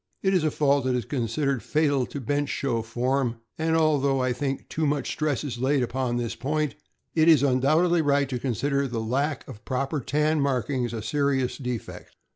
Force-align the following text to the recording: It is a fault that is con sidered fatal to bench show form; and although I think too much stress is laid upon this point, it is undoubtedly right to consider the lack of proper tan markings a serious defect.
It 0.23 0.33
is 0.33 0.43
a 0.43 0.49
fault 0.49 0.85
that 0.85 0.95
is 0.95 1.05
con 1.05 1.27
sidered 1.27 1.61
fatal 1.61 2.07
to 2.07 2.19
bench 2.19 2.49
show 2.49 2.81
form; 2.81 3.35
and 3.59 3.75
although 3.75 4.19
I 4.19 4.33
think 4.33 4.67
too 4.67 4.87
much 4.87 5.11
stress 5.11 5.43
is 5.43 5.59
laid 5.59 5.83
upon 5.83 6.17
this 6.17 6.35
point, 6.35 6.73
it 7.13 7.27
is 7.27 7.43
undoubtedly 7.43 8.01
right 8.01 8.27
to 8.29 8.39
consider 8.39 8.87
the 8.87 8.99
lack 8.99 9.47
of 9.47 9.63
proper 9.63 9.99
tan 9.99 10.41
markings 10.41 10.91
a 10.91 11.03
serious 11.03 11.59
defect. 11.59 12.15